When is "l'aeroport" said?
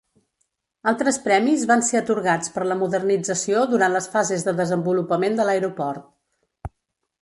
5.51-6.15